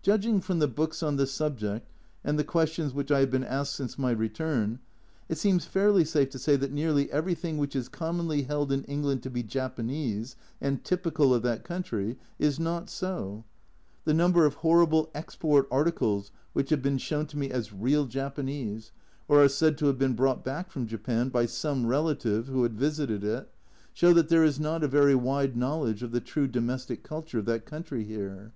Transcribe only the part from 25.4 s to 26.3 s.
know ledge of the